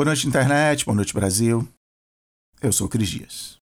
[0.00, 0.86] Boa noite, internet.
[0.86, 1.68] Boa noite, Brasil.
[2.62, 3.58] Eu sou o Cris Dias.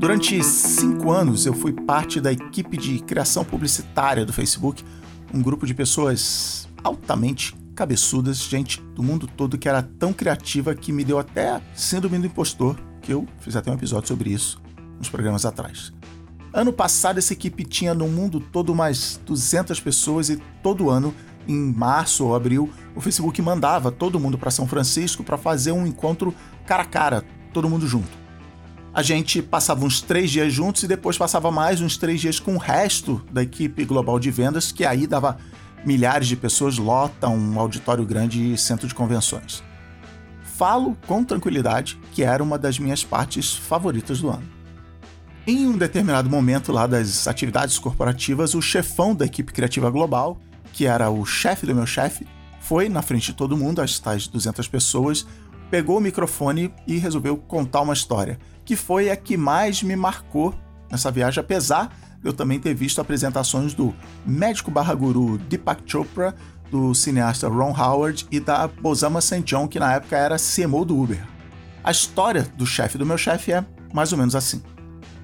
[0.00, 4.84] Durante cinco anos, eu fui parte da equipe de criação publicitária do Facebook,
[5.32, 10.90] um grupo de pessoas altamente cabeçudas, gente do mundo todo que era tão criativa que
[10.90, 14.60] me deu até síndrome do impostor, que eu fiz até um episódio sobre isso
[15.00, 15.92] uns programas atrás.
[16.52, 21.14] Ano passado, essa equipe tinha no mundo todo mais 200 pessoas e todo ano,
[21.46, 25.86] em março ou abril, o Facebook mandava todo mundo para São Francisco para fazer um
[25.86, 26.34] encontro
[26.66, 28.18] cara a cara, todo mundo junto.
[28.92, 32.56] A gente passava uns três dias juntos e depois passava mais uns três dias com
[32.56, 35.38] o resto da equipe global de vendas, que aí dava
[35.84, 39.62] milhares de pessoas, lota um auditório grande e centro de convenções.
[40.42, 44.59] Falo com tranquilidade que era uma das minhas partes favoritas do ano.
[45.50, 50.38] Em um determinado momento lá das atividades corporativas, o chefão da equipe criativa global,
[50.72, 52.24] que era o chefe do meu chefe,
[52.60, 55.26] foi na frente de todo mundo, as tais 200 pessoas,
[55.68, 60.54] pegou o microfone e resolveu contar uma história, que foi a que mais me marcou
[60.88, 61.88] nessa viagem, apesar
[62.22, 63.92] de eu também ter visto apresentações do
[64.24, 66.32] médico barra guru Deepak Chopra,
[66.70, 69.42] do cineasta Ron Howard e da Bosama St.
[69.42, 71.26] John, que na época era CMO do Uber.
[71.82, 74.62] A história do chefe do meu chefe é mais ou menos assim.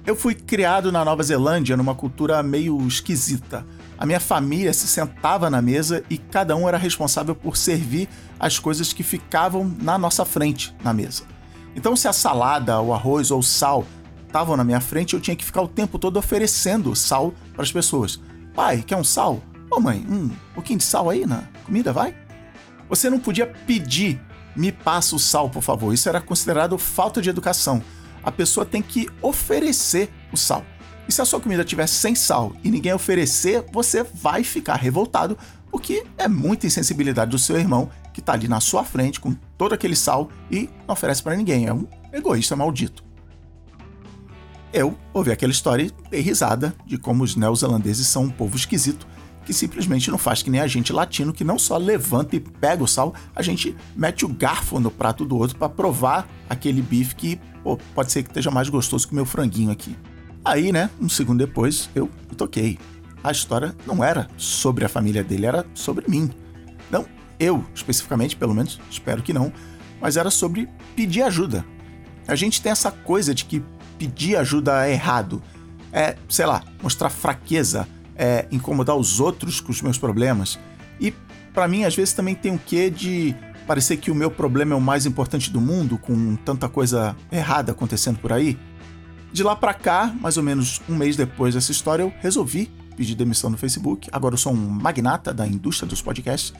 [0.07, 3.65] Eu fui criado na Nova Zelândia numa cultura meio esquisita.
[3.97, 8.07] A minha família se sentava na mesa e cada um era responsável por servir
[8.39, 11.23] as coisas que ficavam na nossa frente na mesa.
[11.75, 13.85] Então, se a salada, o arroz ou o sal
[14.25, 17.71] estavam na minha frente, eu tinha que ficar o tempo todo oferecendo sal para as
[17.73, 18.17] pessoas.
[18.55, 19.41] Pai, quer um sal?
[19.69, 22.15] Ô oh, mãe, um pouquinho de sal aí na comida, vai?
[22.87, 24.21] Você não podia pedir,
[24.55, 25.93] me passa o sal, por favor.
[25.93, 27.83] Isso era considerado falta de educação
[28.27, 30.65] a pessoa tem que oferecer o sal.
[31.07, 35.37] E se a sua comida tiver sem sal e ninguém oferecer, você vai ficar revoltado,
[35.71, 39.71] porque é muita insensibilidade do seu irmão que está ali na sua frente com todo
[39.71, 41.67] aquele sal e não oferece para ninguém.
[41.67, 43.01] É um egoísta maldito.
[44.73, 49.07] Eu ouvi aquela história e dei risada de como os neozelandeses são um povo esquisito
[49.47, 52.83] que simplesmente não faz que nem a gente latino que não só levanta e pega
[52.83, 57.15] o sal, a gente mete o garfo no prato do outro para provar aquele bife
[57.15, 59.95] que pô, pode ser que esteja mais gostoso que o meu franguinho aqui.
[60.43, 62.77] Aí, né, um segundo depois, eu toquei.
[63.23, 66.29] A história não era sobre a família dele, era sobre mim.
[66.91, 67.05] Não,
[67.39, 69.53] eu especificamente, pelo menos, espero que não,
[70.01, 71.65] mas era sobre pedir ajuda.
[72.27, 73.63] A gente tem essa coisa de que
[73.97, 75.41] pedir ajuda é errado.
[75.93, 77.87] É, sei lá, mostrar fraqueza,
[78.17, 80.59] é, incomodar os outros com os meus problemas.
[80.99, 81.13] E
[81.53, 83.35] para mim, às vezes, também tem um quê de
[83.67, 87.71] parecer que o meu problema é o mais importante do mundo, com tanta coisa errada
[87.71, 88.57] acontecendo por aí.
[89.31, 93.13] De lá para cá, mais ou menos um mês depois dessa história, eu resolvi pedir
[93.13, 94.09] demissão no Facebook.
[94.11, 96.53] Agora eu sou um magnata da indústria dos podcasts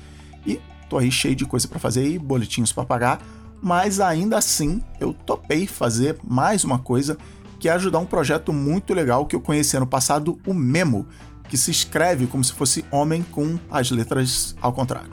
[0.46, 3.22] e tô aí cheio de coisa para fazer e boletinhos para pagar,
[3.62, 7.18] mas ainda assim eu topei fazer mais uma coisa
[7.60, 11.08] que é ajudar um projeto muito legal que eu conheci ano passado, o Memo,
[11.50, 15.12] que se escreve como se fosse homem com as letras ao contrário.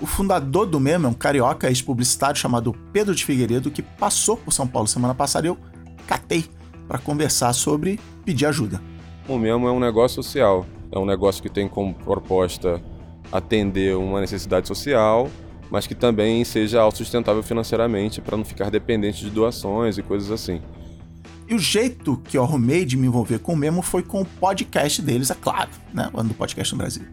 [0.00, 4.52] O fundador do Memo é um carioca ex-publicitário chamado Pedro de Figueiredo que passou por
[4.52, 5.58] São Paulo semana passada e eu
[6.06, 6.44] catei
[6.86, 8.80] para conversar sobre pedir ajuda.
[9.26, 12.80] O Memo é um negócio social, é um negócio que tem como proposta
[13.32, 15.28] atender uma necessidade social,
[15.70, 20.60] mas que também seja autossustentável financeiramente para não ficar dependente de doações e coisas assim.
[21.48, 24.24] E o jeito que eu arrumei de me envolver com o Memo foi com o
[24.24, 26.10] podcast deles, é claro, né?
[26.12, 27.04] O ano do podcast no Brasil.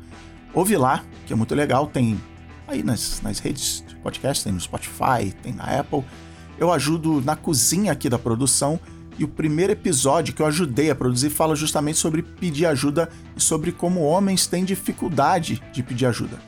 [0.53, 2.19] Ouve lá, que é muito legal, tem
[2.67, 6.03] aí nas, nas redes de podcast, tem no Spotify, tem na Apple.
[6.57, 8.79] Eu ajudo na cozinha aqui da produção
[9.19, 13.41] e o primeiro episódio que eu ajudei a produzir fala justamente sobre pedir ajuda e
[13.41, 16.39] sobre como homens têm dificuldade de pedir ajuda.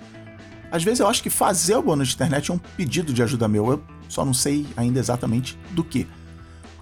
[0.72, 3.48] Às vezes eu acho que fazer o bônus de internet é um pedido de ajuda
[3.48, 6.08] meu, eu só não sei ainda exatamente do que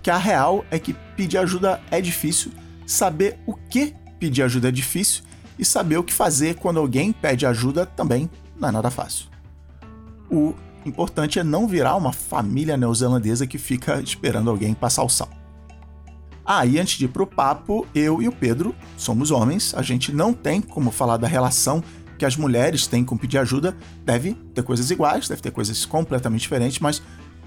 [0.03, 2.51] que a real é que pedir ajuda é difícil,
[2.85, 5.23] saber o que pedir ajuda é difícil
[5.57, 8.29] e saber o que fazer quando alguém pede ajuda também
[8.59, 9.27] não é nada fácil.
[10.29, 10.53] O
[10.85, 15.29] importante é não virar uma família neozelandesa que fica esperando alguém passar o sal.
[16.45, 20.11] Ah, e antes de ir pro papo, eu e o Pedro somos homens, a gente
[20.11, 21.81] não tem como falar da relação
[22.17, 26.41] que as mulheres têm com pedir ajuda, deve ter coisas iguais, deve ter coisas completamente
[26.41, 27.01] diferentes, mas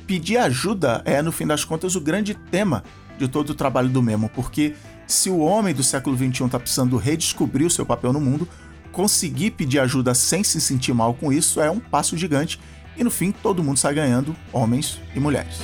[0.06, 2.84] pedir ajuda é, no fim das contas, o grande tema
[3.18, 4.74] de todo o trabalho do Memo, porque
[5.06, 8.48] se o homem do século XXI está precisando redescobrir o seu papel no mundo,
[8.92, 12.58] conseguir pedir ajuda sem se sentir mal com isso é um passo gigante
[12.96, 15.58] e no fim todo mundo sai ganhando, homens e mulheres.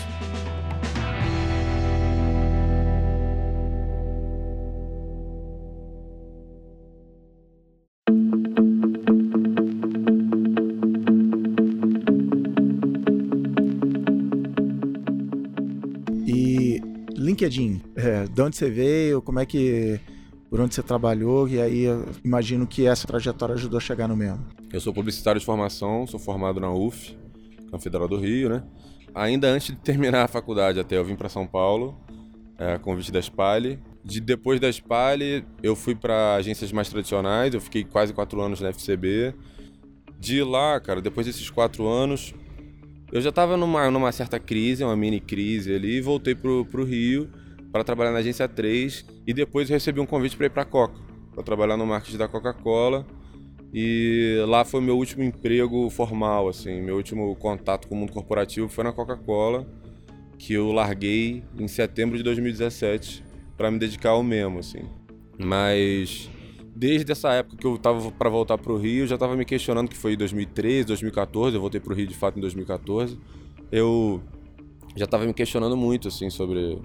[17.42, 17.82] LinkedIn.
[17.96, 20.00] É, de onde você veio, como é que.
[20.48, 21.86] Por onde você trabalhou, e aí
[22.22, 24.44] imagino que essa trajetória ajudou a chegar no mesmo.
[24.70, 27.16] Eu sou publicitário de formação, sou formado na UF,
[27.70, 28.62] na Federal do Rio, né?
[29.14, 31.98] Ainda antes de terminar a faculdade até, eu vim para São Paulo,
[32.58, 33.78] é, convite da Spale.
[34.04, 38.60] De depois da Spale, eu fui para agências mais tradicionais, eu fiquei quase quatro anos
[38.60, 39.34] na FCB.
[40.18, 42.34] De lá, cara, depois desses quatro anos,
[43.12, 46.82] eu já estava numa, numa certa crise, uma mini crise ali, e voltei pro, pro
[46.82, 47.28] Rio
[47.70, 50.98] para trabalhar na agência 3 e depois recebi um convite para ir para Coca,
[51.34, 53.06] para trabalhar no marketing da Coca-Cola.
[53.72, 58.68] E lá foi meu último emprego formal, assim, meu último contato com o mundo corporativo
[58.68, 59.66] foi na Coca-Cola,
[60.38, 63.22] que eu larguei em setembro de 2017
[63.56, 64.82] para me dedicar ao mesmo, assim.
[65.38, 66.30] Mas
[66.74, 69.44] desde essa época que eu tava para voltar para o Rio, eu já estava me
[69.44, 73.18] questionando que foi em 2013, 2014, eu voltei para o Rio de fato em 2014.
[73.70, 74.22] Eu
[74.96, 76.78] já estava me questionando muito assim sobre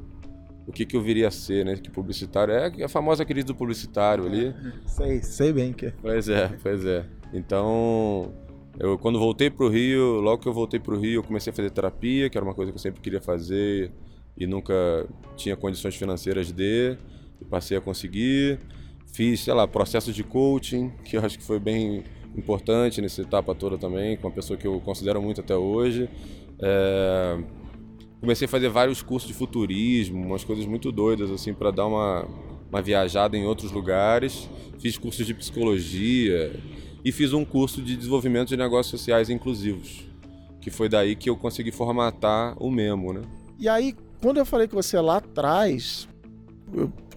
[0.65, 1.75] o que, que eu viria a ser, né?
[1.75, 4.53] Que publicitário é a famosa crise do publicitário ali.
[4.85, 5.87] Sei, sei bem que.
[5.87, 5.93] É.
[6.01, 7.05] Pois é, pois é.
[7.33, 8.33] Então,
[8.77, 11.51] eu quando voltei para o Rio, logo que eu voltei para o Rio, eu comecei
[11.51, 13.91] a fazer terapia, que era uma coisa que eu sempre queria fazer
[14.37, 14.73] e nunca
[15.35, 16.95] tinha condições financeiras de,
[17.41, 18.59] e passei a conseguir.
[19.13, 22.03] Fiz, sei lá, processos de coaching, que eu acho que foi bem
[22.35, 26.09] importante nessa etapa toda também, com uma pessoa que eu considero muito até hoje.
[26.61, 27.37] É...
[28.19, 32.27] Comecei a fazer vários cursos de futurismo, umas coisas muito doidas, assim, para dar uma,
[32.69, 34.49] uma viajada em outros lugares.
[34.79, 36.51] Fiz cursos de psicologia
[37.03, 40.05] e fiz um curso de desenvolvimento de negócios sociais inclusivos,
[40.59, 43.21] que foi daí que eu consegui formatar o Memo, né?
[43.59, 46.07] E aí, quando eu falei que você lá atrás,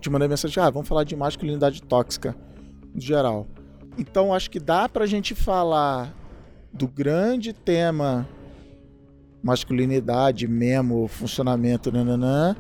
[0.01, 2.35] te mandei mensagem, ah, vamos falar de masculinidade tóxica,
[2.95, 3.47] no geral.
[3.99, 6.15] Então acho que dá pra gente falar
[6.73, 8.27] do grande tema
[9.43, 12.55] masculinidade, memo, funcionamento, nananã,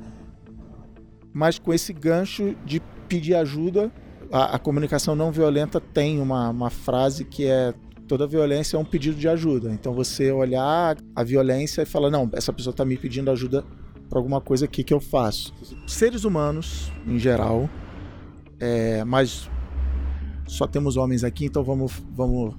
[1.32, 3.90] mas com esse gancho de pedir ajuda.
[4.32, 7.75] A, a comunicação não violenta tem uma, uma frase que é
[8.06, 9.70] toda violência é um pedido de ajuda.
[9.70, 13.64] Então você olhar a violência e falar, não, essa pessoa está me pedindo ajuda
[14.10, 15.54] para alguma coisa aqui que eu faço.
[15.86, 17.70] Seres humanos, em geral,
[18.58, 19.48] é, mas
[20.46, 22.56] só temos homens aqui, então vamos, vamos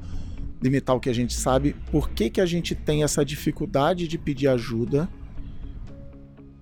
[0.61, 1.75] limitar o que a gente sabe.
[1.91, 5.09] Por que, que a gente tem essa dificuldade de pedir ajuda?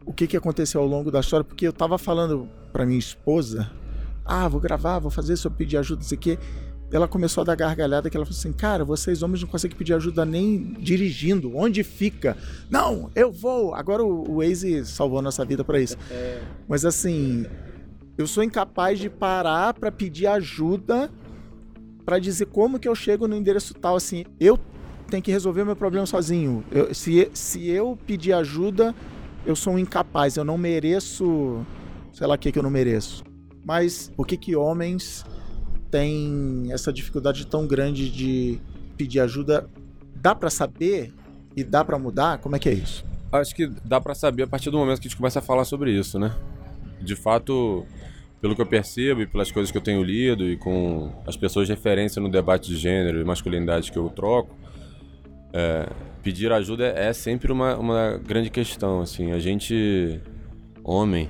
[0.04, 1.44] O que, que aconteceu ao longo da história?
[1.44, 3.72] Porque eu estava falando para minha esposa,
[4.26, 6.22] ah, vou gravar, vou fazer isso, pedir ajuda, não sei o
[6.92, 9.94] ela começou a dar gargalhada que ela falou assim: Cara, vocês homens não conseguem pedir
[9.94, 11.56] ajuda nem dirigindo.
[11.56, 12.36] Onde fica?
[12.70, 13.76] Não, eu vou.
[13.76, 15.98] Agora o, o Waze salvou a nossa vida para isso.
[16.10, 16.42] É.
[16.68, 17.46] Mas assim,
[18.18, 21.12] eu sou incapaz de parar para pedir ajuda
[22.04, 23.96] para dizer como que eu chego no endereço tal.
[23.96, 24.60] Assim, eu
[25.10, 26.64] tenho que resolver o meu problema sozinho.
[26.72, 28.96] Eu, se, se eu pedir ajuda,
[29.46, 30.38] eu sou um incapaz.
[30.38, 31.64] Eu não mereço.
[32.12, 33.24] Sei lá o que, que eu não mereço.
[33.64, 35.24] Mas por que que homens
[35.90, 38.60] tem essa dificuldade tão grande de
[38.98, 39.70] pedir ajuda,
[40.16, 41.14] dá para saber
[41.56, 42.38] e dá para mudar?
[42.40, 43.06] Como é que é isso?
[43.32, 45.66] Acho que dá para saber a partir do momento que a gente começa a falar
[45.66, 46.36] sobre isso, né?
[47.02, 47.86] De fato,
[48.42, 51.68] pelo que eu percebo e pelas coisas que eu tenho lido e com as pessoas
[51.68, 54.56] de referência no debate de gênero e masculinidade que eu troco,
[55.54, 55.88] é,
[56.24, 59.32] pedir ajuda é sempre uma, uma grande questão, assim.
[59.32, 60.20] A gente,
[60.84, 61.30] homem,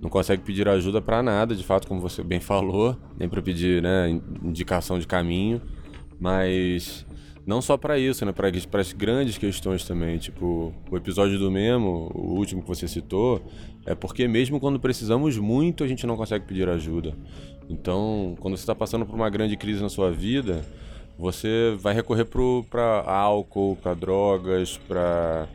[0.00, 3.82] não consegue pedir ajuda para nada, de fato, como você bem falou, nem para pedir
[3.82, 4.08] né,
[4.42, 5.60] indicação de caminho,
[6.18, 7.06] mas
[7.46, 8.48] não só para isso, né, para
[8.80, 13.42] as grandes questões também, tipo o episódio do Memo, o último que você citou,
[13.84, 17.14] é porque mesmo quando precisamos muito a gente não consegue pedir ajuda.
[17.68, 20.64] Então, quando você está passando por uma grande crise na sua vida,
[21.16, 25.48] você vai recorrer para álcool, para drogas, para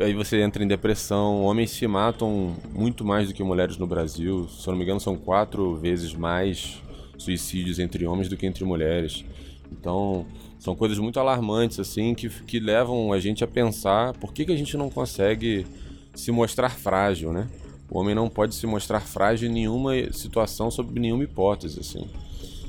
[0.00, 1.42] aí você entra em depressão.
[1.42, 4.48] Homens se matam muito mais do que mulheres no Brasil.
[4.48, 6.82] Se eu não me engano, são quatro vezes mais
[7.16, 9.24] suicídios entre homens do que entre mulheres.
[9.70, 10.26] Então,
[10.58, 14.52] são coisas muito alarmantes, assim, que, que levam a gente a pensar por que, que
[14.52, 15.66] a gente não consegue
[16.14, 17.48] se mostrar frágil, né?
[17.90, 22.08] O homem não pode se mostrar frágil em nenhuma situação, sob nenhuma hipótese, assim.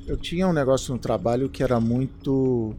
[0.08, 2.74] Eu tinha um negócio no trabalho que era muito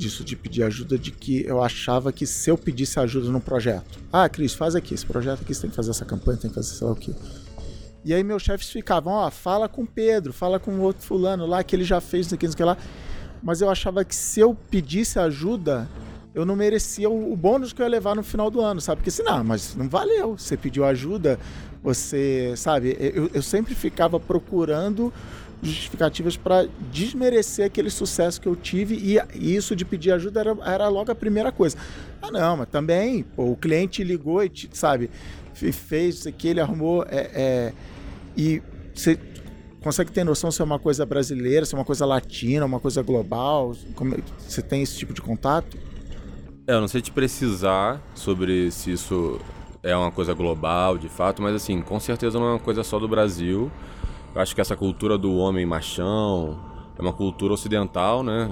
[0.00, 4.00] disso de pedir ajuda, de que eu achava que se eu pedisse ajuda no projeto,
[4.10, 6.54] ah, Cris, faz aqui, esse projeto aqui, você tem que fazer essa campanha, tem que
[6.54, 7.12] fazer sei lá o quê.
[8.02, 11.46] E aí meus chefes ficavam, ó, oh, fala com Pedro, fala com o outro fulano
[11.46, 12.78] lá, que ele já fez isso aqui, isso aqui lá.
[13.42, 15.86] Mas eu achava que se eu pedisse ajuda,
[16.34, 18.98] eu não merecia o, o bônus que eu ia levar no final do ano, sabe?
[18.98, 20.36] Porque assim, não, mas não valeu.
[20.38, 21.38] Você pediu ajuda,
[21.82, 22.96] você, sabe?
[22.98, 25.12] Eu, eu sempre ficava procurando
[25.62, 29.18] justificativas para desmerecer aquele sucesso que eu tive e,
[29.56, 31.76] isso de pedir ajuda era, era, logo a primeira coisa.
[32.22, 35.10] Ah, não, mas também pô, o cliente ligou e, sabe,
[35.54, 37.04] fez isso aqui, ele arrumou.
[37.08, 37.72] É, é,
[38.36, 38.62] e
[38.94, 39.18] você
[39.82, 43.02] consegue ter noção se é uma coisa brasileira, se é uma coisa latina, uma coisa
[43.02, 43.74] global?
[43.94, 45.76] Como, você tem esse tipo de contato?
[46.66, 49.40] É, eu não sei te precisar sobre se isso
[49.82, 52.98] é uma coisa global, de fato, mas assim, com certeza não é uma coisa só
[52.98, 53.70] do Brasil.
[54.34, 56.58] Eu acho que essa cultura do homem machão
[56.96, 58.50] é uma cultura ocidental, né?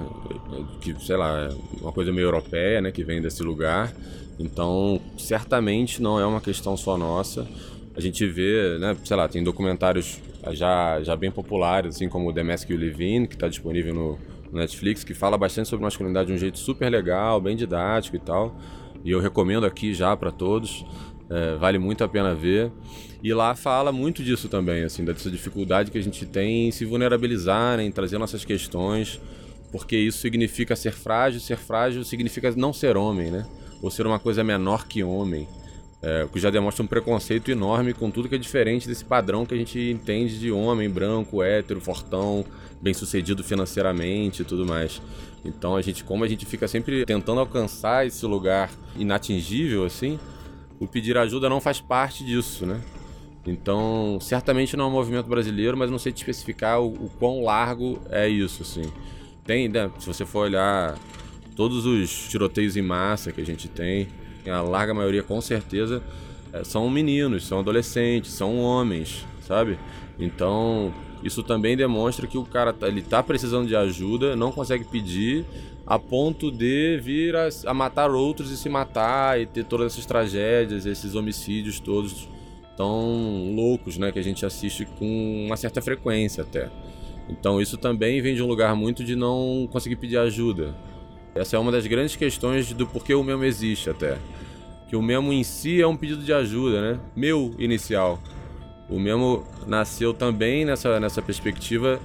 [0.81, 2.91] Que, sei lá, é uma coisa meio europeia, né?
[2.91, 3.93] Que vem desse lugar.
[4.37, 7.47] Então, certamente não é uma questão só nossa.
[7.95, 8.97] A gente vê, né?
[9.03, 10.19] Sei lá, tem documentários
[10.51, 14.19] já, já bem populares, assim como The Mask You Live In, que está disponível no,
[14.51, 18.19] no Netflix, que fala bastante sobre masculinidade de um jeito super legal, bem didático e
[18.19, 18.55] tal.
[19.03, 20.85] E eu recomendo aqui já para todos.
[21.29, 22.71] É, vale muito a pena ver.
[23.21, 26.85] E lá fala muito disso também, assim, dessa dificuldade que a gente tem em se
[26.85, 29.19] vulnerabilizar, em trazer nossas questões,
[29.71, 33.45] porque isso significa ser frágil, ser frágil significa não ser homem, né?
[33.81, 35.47] Ou ser uma coisa menor que homem.
[36.01, 39.45] É, o que já demonstra um preconceito enorme com tudo que é diferente desse padrão
[39.45, 42.45] que a gente entende de homem branco, hétero, fortão,
[42.81, 45.01] bem-sucedido financeiramente e tudo mais.
[45.43, 50.17] Então a gente, como a gente fica sempre tentando alcançar esse lugar inatingível assim,
[50.79, 52.81] o pedir ajuda não faz parte disso, né?
[53.45, 57.43] Então, certamente não é um movimento brasileiro, mas não sei te especificar o, o quão
[57.43, 58.91] largo é isso, assim.
[59.43, 60.97] Tem, né, se você for olhar
[61.55, 64.07] todos os tiroteios em massa que a gente tem,
[64.47, 66.01] a larga maioria com certeza
[66.53, 69.77] é, são meninos, são adolescentes, são homens, sabe?
[70.19, 74.83] Então, isso também demonstra que o cara tá, ele tá precisando de ajuda, não consegue
[74.83, 75.45] pedir
[75.85, 80.05] a ponto de vir a, a, matar outros e se matar e ter todas essas
[80.05, 82.27] tragédias, esses homicídios todos
[82.77, 86.69] tão loucos, né, que a gente assiste com uma certa frequência até.
[87.27, 90.75] Então isso também vem de um lugar muito de não conseguir pedir ajuda.
[91.35, 94.17] Essa é uma das grandes questões do porquê o memo existe até.
[94.87, 96.99] Que o memo em si é um pedido de ajuda, né?
[97.15, 98.19] Meu inicial.
[98.89, 101.99] O memo nasceu também nessa, nessa perspectiva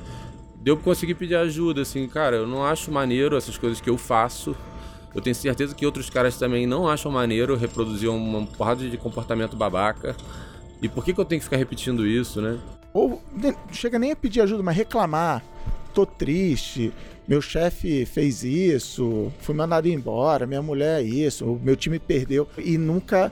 [0.65, 3.99] deu pra conseguir pedir ajuda, assim, cara, eu não acho maneiro essas coisas que eu
[3.99, 4.57] faço.
[5.15, 9.57] Eu tenho certeza que outros caras também não acham maneiro reproduzir uma porrada de comportamento
[9.57, 10.17] babaca.
[10.81, 12.59] E por que, que eu tenho que ficar repetindo isso, né?
[12.95, 13.23] Ou
[13.71, 15.43] chega nem a pedir ajuda, mas reclamar.
[15.93, 16.93] Tô triste,
[17.29, 22.49] meu chefe fez isso, fui mandado embora, minha mulher é isso, meu time perdeu.
[22.59, 23.31] E nunca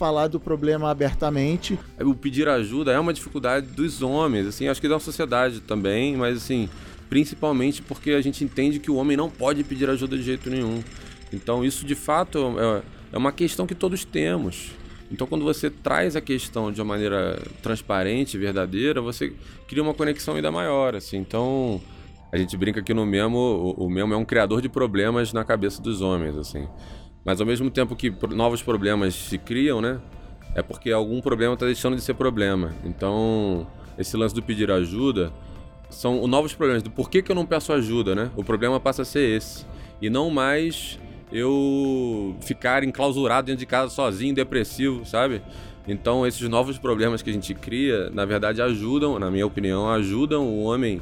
[0.00, 1.78] falar do problema abertamente.
[2.00, 6.38] O pedir ajuda é uma dificuldade dos homens, assim, acho que da sociedade também, mas
[6.38, 6.70] assim,
[7.10, 10.82] principalmente porque a gente entende que o homem não pode pedir ajuda de jeito nenhum.
[11.30, 14.70] Então isso de fato é, é uma questão que todos temos.
[15.12, 19.32] Então, quando você traz a questão de uma maneira transparente, verdadeira, você
[19.66, 20.94] cria uma conexão ainda maior.
[20.94, 21.16] Assim.
[21.16, 21.80] Então,
[22.32, 25.82] a gente brinca que no Memo, o, Memo é um criador de problemas na cabeça
[25.82, 26.36] dos homens.
[26.36, 26.68] assim.
[27.24, 30.00] Mas ao mesmo tempo que novos problemas se criam, né?
[30.54, 32.72] É porque algum problema está deixando de ser problema.
[32.84, 33.66] Então,
[33.98, 35.32] esse lance do pedir ajuda
[35.88, 38.30] são novos problemas do porquê que eu não peço ajuda, né?
[38.36, 39.66] O problema passa a ser esse.
[40.00, 40.98] E não mais
[41.32, 45.42] eu ficar enclausurado dentro de casa sozinho, depressivo, sabe?
[45.86, 50.46] Então, esses novos problemas que a gente cria, na verdade, ajudam, na minha opinião, ajudam
[50.46, 51.00] o homem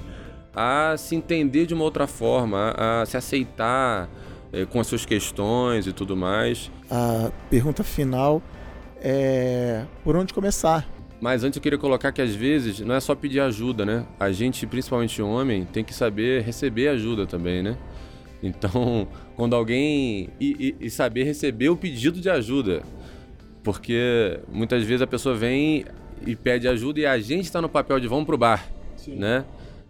[0.54, 4.08] a se entender de uma outra forma, a, a se aceitar,
[4.70, 6.70] com as suas questões e tudo mais.
[6.90, 8.42] A pergunta final
[9.00, 10.88] é por onde começar?
[11.20, 14.06] Mas antes eu queria colocar que às vezes não é só pedir ajuda, né?
[14.20, 17.76] A gente, principalmente homem, tem que saber receber ajuda também, né?
[18.42, 20.30] Então, quando alguém.
[20.40, 22.82] E, e, e, saber receber o pedido de ajuda.
[23.64, 25.84] Porque muitas vezes a pessoa vem
[26.24, 29.16] e pede ajuda e a gente está no papel de vamos pro bar, Sim.
[29.16, 29.44] né?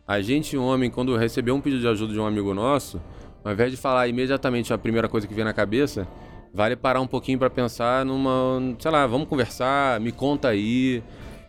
[0.07, 3.01] A gente, homem, quando receber um pedido de ajuda de um amigo nosso,
[3.49, 6.07] ao invés de falar imediatamente a primeira coisa que vem na cabeça,
[6.53, 11.03] vale parar um pouquinho para pensar numa, sei lá, vamos conversar, me conta aí.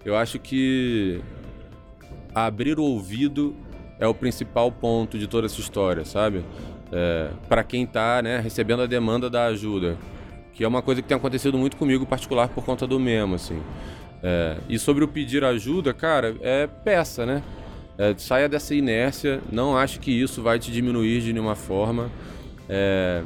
[0.05, 1.19] Eu acho que
[2.33, 3.53] abrir o ouvido
[3.99, 6.45] é o principal ponto de toda essa história, sabe?
[6.89, 9.97] É, para quem está né, recebendo a demanda da ajuda,
[10.53, 13.61] que é uma coisa que tem acontecido muito comigo, particular por conta do memo, assim.
[14.23, 17.43] É, e sobre o pedir ajuda, cara, é peça, né?
[17.99, 22.09] É, saia dessa inércia, não ache que isso vai te diminuir de nenhuma forma.
[22.69, 23.21] É,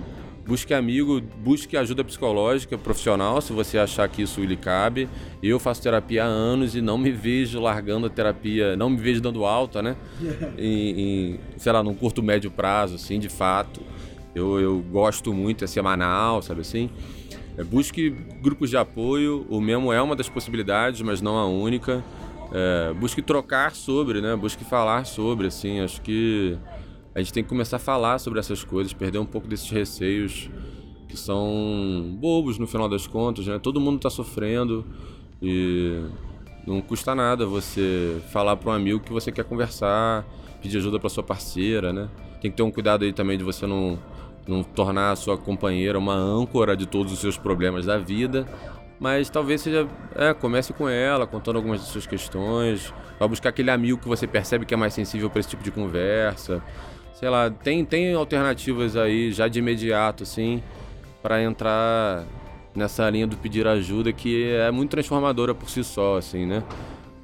[0.48, 5.08] busque amigo, busque ajuda psicológica profissional se você achar que isso lhe cabe.
[5.44, 9.22] Eu faço terapia há anos e não me vejo largando a terapia, não me vejo
[9.22, 9.96] dando alta, né?
[10.58, 11.00] Em,
[11.36, 13.80] em sei lá, num curto médio prazo, assim, de fato.
[14.34, 16.89] Eu, eu gosto muito, é semanal, sabe assim?
[17.56, 18.10] É, busque
[18.42, 22.03] grupos de apoio, o mesmo é uma das possibilidades, mas não a única
[22.54, 24.36] é, busque trocar sobre, né?
[24.36, 25.80] Busque falar sobre, assim.
[25.80, 26.56] Acho que
[27.16, 30.50] a gente tem que começar a falar sobre essas coisas, perder um pouco desses receios
[31.10, 33.60] que são bobos no final das contas, né?
[33.60, 34.86] Todo mundo está sofrendo
[35.42, 36.02] E
[36.66, 40.26] não custa nada você falar para um amigo que você quer conversar,
[40.62, 42.08] pedir ajuda para sua parceira, né?
[42.42, 44.00] Tem que ter um cuidado aí também de você não,
[44.48, 48.48] não tornar a sua companheira uma âncora de todos os seus problemas da vida.
[49.00, 49.88] Mas talvez seja.
[50.16, 52.94] É, comece com ela, contando algumas de suas questões.
[53.20, 55.72] Vai buscar aquele amigo que você percebe que é mais sensível para esse tipo de
[55.72, 56.64] conversa.
[57.14, 60.62] Sei lá, tem, tem alternativas aí já de imediato, assim,
[61.22, 62.26] para entrar
[62.76, 66.64] nessa linha do pedir ajuda que é muito transformadora por si só, assim, né?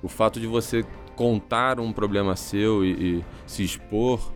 [0.01, 0.85] O fato de você
[1.15, 4.31] contar um problema seu e, e se expor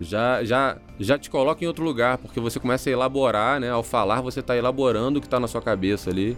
[0.00, 3.70] já, já, já te coloca em outro lugar, porque você começa a elaborar, né?
[3.70, 6.36] Ao falar, você está elaborando o que está na sua cabeça ali.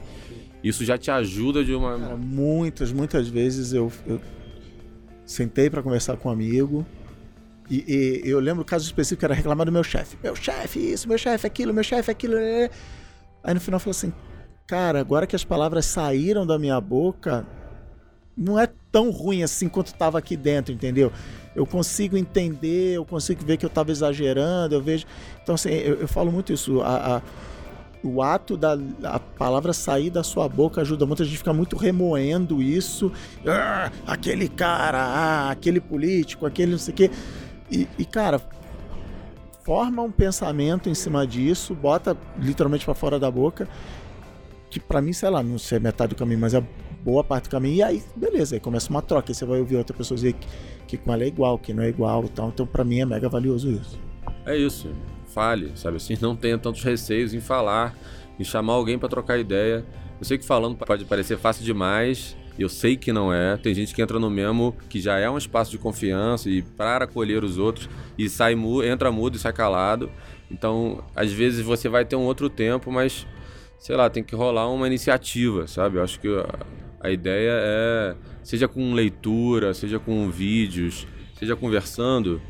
[0.62, 1.98] Isso já te ajuda de uma.
[1.98, 4.20] Cara, muitas, muitas vezes eu, eu
[5.24, 6.86] sentei para conversar com um amigo
[7.70, 10.18] e, e, eu lembro o caso específico que era reclamar do meu chefe.
[10.22, 12.34] Meu chefe, isso, meu chefe, aquilo, meu chefe, aquilo.
[12.34, 12.68] Né?
[13.44, 14.12] Aí no final falou assim:
[14.66, 17.46] Cara, agora que as palavras saíram da minha boca,
[18.36, 21.12] não é tão ruim assim quanto estava aqui dentro, entendeu?
[21.54, 25.06] Eu consigo entender, eu consigo ver que eu estava exagerando, eu vejo.
[25.42, 26.80] Então, assim, eu, eu falo muito isso.
[26.80, 27.22] A, a,
[28.02, 31.22] o ato da a palavra sair da sua boca ajuda muito.
[31.22, 33.12] A gente fica muito remoendo isso.
[33.46, 37.10] Ah, aquele cara, ah, aquele político, aquele não sei o quê.
[37.70, 38.40] E, e, cara,
[39.62, 43.68] forma um pensamento em cima disso, bota literalmente para fora da boca,
[44.68, 46.62] que para mim, sei lá, não sei metade do caminho, mas é
[47.02, 47.76] boa parte do caminho.
[47.76, 49.30] E aí, beleza, aí começa uma troca.
[49.30, 50.46] Aí você vai ouvir outra pessoa dizer que,
[50.86, 52.48] que com ela é igual, que não é igual e tal.
[52.48, 53.98] Então, para mim, é mega valioso isso.
[54.46, 54.90] É isso.
[55.26, 56.16] Fale, sabe assim?
[56.20, 57.96] Não tenha tantos receios em falar,
[58.38, 59.84] em chamar alguém para trocar ideia.
[60.18, 63.56] Eu sei que falando pode parecer fácil demais, eu sei que não é.
[63.56, 67.04] Tem gente que entra no Memo que já é um espaço de confiança e para
[67.04, 67.88] acolher os outros
[68.18, 68.54] e sai
[68.84, 70.10] entra mudo e sai calado.
[70.50, 73.26] Então, às vezes você vai ter um outro tempo, mas
[73.78, 75.96] sei lá, tem que rolar uma iniciativa, sabe?
[75.96, 76.28] Eu acho que
[77.00, 81.06] a, ideia é seja com leitura, seja com vídeos,
[81.38, 82.40] seja conversando,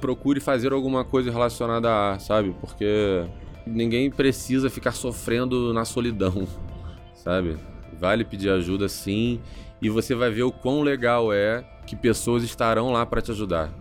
[0.00, 2.54] procure fazer alguma coisa relacionada a, sabe?
[2.60, 3.24] Porque
[3.66, 6.46] ninguém precisa ficar sofrendo na solidão,
[7.14, 7.56] sabe?
[7.98, 9.40] Vale pedir ajuda sim,
[9.80, 13.72] e você vai ver o quão legal é que pessoas estarão lá para te ajudar.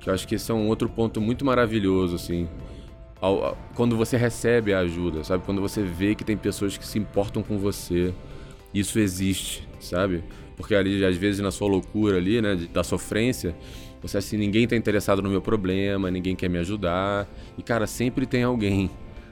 [0.00, 2.48] Que eu acho que esse é um outro ponto muito maravilhoso, assim.
[3.74, 5.44] Quando você recebe a ajuda, sabe?
[5.44, 8.14] Quando você vê que tem pessoas que se importam com você,
[8.72, 10.22] isso existe, sabe?
[10.56, 13.54] Porque ali, às vezes, na sua loucura ali, né, da sofrência,
[14.02, 17.28] você assim, ninguém tá interessado no meu problema, ninguém quer me ajudar.
[17.56, 18.90] E, cara, sempre tem alguém.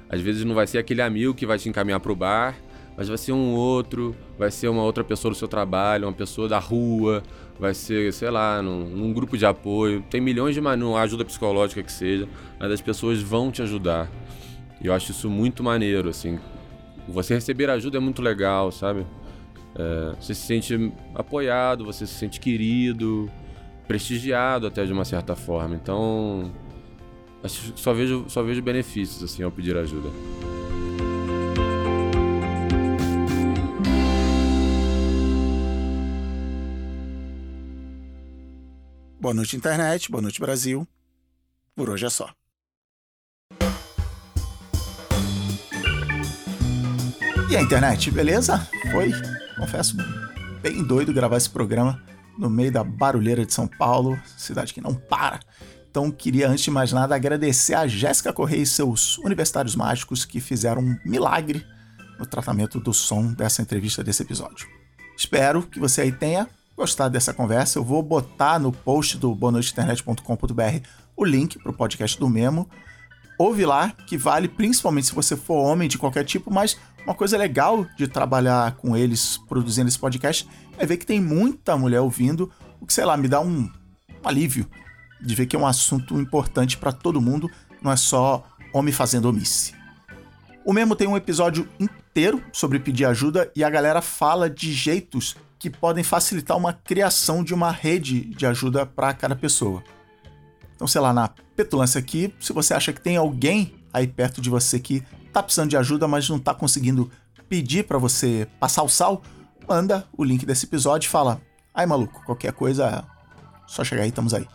[0.09, 2.57] Às vezes não vai ser aquele amigo que vai te encaminhar pro bar,
[2.97, 6.49] mas vai ser um outro, vai ser uma outra pessoa do seu trabalho, uma pessoa
[6.49, 7.23] da rua,
[7.59, 10.03] vai ser, sei lá, num, num grupo de apoio.
[10.09, 14.11] Tem milhões de maneiras, ajuda psicológica que seja, mas as pessoas vão te ajudar.
[14.81, 16.39] E eu acho isso muito maneiro, assim.
[17.09, 19.07] Você receber ajuda é muito legal, sabe?
[19.79, 23.31] É, você se sente apoiado, você se sente querido,
[23.87, 25.75] prestigiado até de uma certa forma.
[25.75, 26.51] Então,
[27.75, 30.09] só vejo, só vejo benefícios assim ao pedir ajuda.
[39.21, 40.11] Boa noite, internet.
[40.11, 40.87] Boa noite, Brasil.
[41.75, 42.33] Por hoje é só.
[47.51, 48.59] E a internet, beleza?
[48.91, 49.11] Foi,
[49.57, 49.97] confesso,
[50.63, 52.01] bem doido gravar esse programa
[52.39, 55.41] no meio da barulheira de São Paulo, cidade que não para.
[55.91, 60.41] Então, queria, antes de mais nada, agradecer a Jéssica Correia e seus universitários mágicos que
[60.41, 61.65] fizeram um milagre
[62.19, 64.69] no tratamento do som dessa entrevista desse episódio.
[65.17, 70.87] Espero que você aí tenha gostado dessa conversa, eu vou botar no post do bonoiteinternet.com.br
[71.17, 72.69] o link para o podcast do Memo.
[73.39, 77.39] Ouve lá, que vale principalmente se você for homem de qualquer tipo, mas uma coisa
[77.39, 82.51] legal de trabalhar com eles produzindo esse podcast é ver que tem muita mulher ouvindo,
[82.81, 84.67] o que, sei lá, me dá um, um alívio
[85.21, 87.49] de ver que é um assunto importante para todo mundo,
[87.81, 89.73] não é só homem fazendo omisse.
[90.65, 95.37] O Memo tem um episódio inteiro sobre pedir ajuda e a galera fala de jeitos
[95.61, 99.83] que podem facilitar uma criação de uma rede de ajuda para cada pessoa.
[100.75, 104.51] Então, sei lá, na petulância aqui, se você acha que tem alguém aí perto de
[104.51, 105.05] você que
[105.41, 107.11] tá precisando de ajuda, mas não tá conseguindo
[107.49, 109.23] pedir para você passar o sal,
[109.69, 111.41] manda o link desse episódio e fala:
[111.75, 113.05] "Ai, maluco, qualquer coisa,
[113.67, 114.47] só chegar aí, estamos aí".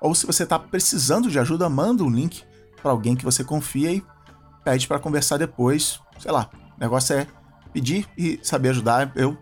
[0.00, 2.44] Ou se você tá precisando de ajuda, manda um link
[2.82, 4.04] para alguém que você confia e
[4.64, 6.00] pede para conversar depois.
[6.18, 7.26] Sei lá, o negócio é
[7.72, 9.10] pedir e saber ajudar.
[9.14, 9.38] Eu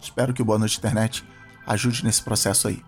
[0.00, 1.24] Espero que o Boa Noite Internet
[1.66, 2.82] ajude nesse processo aí.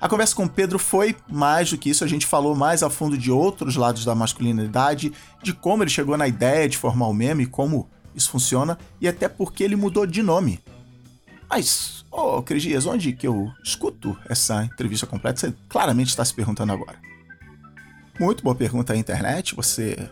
[0.00, 2.88] A conversa com o Pedro foi mais do que isso, a gente falou mais a
[2.88, 7.12] fundo de outros lados da masculinidade, de como ele chegou na ideia de formar o
[7.12, 10.58] meme como isso funciona e até porque ele mudou de nome.
[11.50, 15.38] Mas, ô oh, Dias, onde que eu escuto essa entrevista completa?
[15.38, 16.96] Você claramente está se perguntando agora.
[18.18, 20.08] Muito boa pergunta aí, internet, você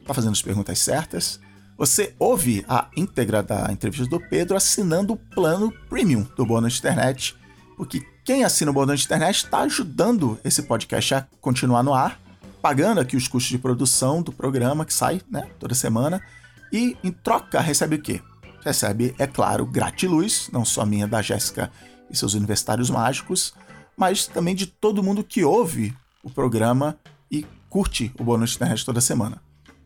[0.00, 1.38] está fazendo as perguntas certas.
[1.76, 7.36] Você ouve a íntegra da entrevista do Pedro assinando o plano premium do Bônus Internet,
[7.76, 12.20] porque quem assina o Bônus Internet está ajudando esse podcast a continuar no ar,
[12.60, 16.22] pagando aqui os custos de produção do programa que sai né, toda semana,
[16.70, 18.20] e em troca recebe o quê?
[18.62, 21.72] Recebe, é claro, gratiluz, não só minha, da Jéssica
[22.10, 23.54] e seus universitários mágicos,
[23.96, 26.98] mas também de todo mundo que ouve o programa
[27.30, 29.40] e curte o Bônus Internet toda semana.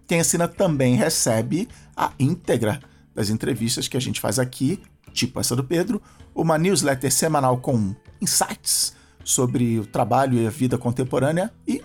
[0.05, 2.81] Quem assina também recebe a íntegra
[3.15, 6.03] das entrevistas que a gente faz aqui, tipo essa do Pedro,
[6.35, 11.83] uma newsletter semanal com insights sobre o trabalho e a vida contemporânea e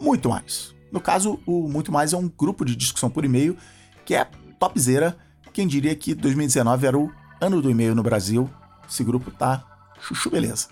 [0.00, 0.74] muito mais.
[0.92, 3.56] No caso, o Muito Mais é um grupo de discussão por e-mail
[4.04, 4.26] que é
[4.58, 5.16] topzera.
[5.52, 8.48] Quem diria que 2019 era o ano do e-mail no Brasil?
[8.88, 9.64] Esse grupo tá
[10.00, 10.68] chuchu beleza.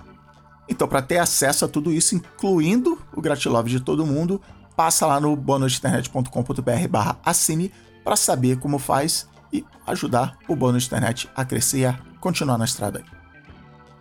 [0.68, 4.40] Então, para ter acesso a tudo isso, incluindo o gratilove de todo mundo,
[4.76, 7.72] passa lá no bonusinternet.com.br barra assine
[8.02, 12.64] para saber como faz e ajudar o Bônus Internet a crescer e a continuar na
[12.64, 13.13] estrada aí.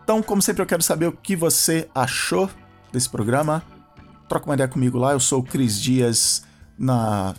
[0.04, 2.50] Então, como sempre, eu quero saber o que você achou
[2.92, 3.64] desse programa.
[4.28, 6.44] Troca uma ideia comigo lá, eu sou o Cris Dias
[6.78, 7.34] na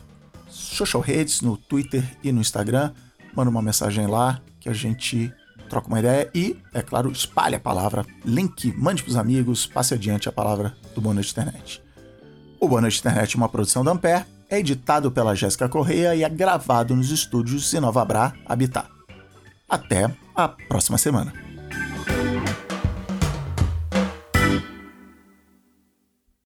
[0.49, 2.93] social redes, no Twitter e no Instagram.
[3.35, 5.33] Manda uma mensagem lá que a gente
[5.69, 9.95] troca uma ideia e, é claro, espalhe a palavra, link, mande para os amigos, passe
[9.95, 11.83] adiante a palavra do Bônus Internet.
[12.61, 16.23] O Boa Noite Internet é uma produção da Ampere, é editado pela Jéssica Correia e
[16.23, 18.89] é gravado nos estúdios Nova Bra Habitat.
[19.69, 21.44] Até a próxima semana.